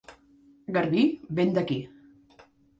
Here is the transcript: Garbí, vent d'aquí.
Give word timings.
Garbí, 0.77 1.05
vent 1.41 1.55
d'aquí. 1.61 1.81